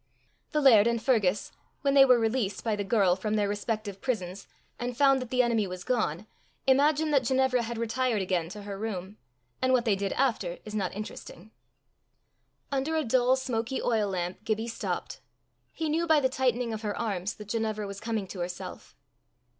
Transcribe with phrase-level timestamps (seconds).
[0.51, 1.51] The laird and Fergus,
[1.83, 4.47] when they were released by the girl from their respective prisons
[4.79, 6.25] and found that the enemy was gone,
[6.65, 9.17] imagined that Ginevra had retired again to her room;
[9.61, 11.51] and what they did after is not interesting.
[12.71, 15.19] Under a dull smoky oil lamp Gibbie stopped.
[15.71, 18.95] He knew by the tightening of her arms that Ginevra was coming to herself.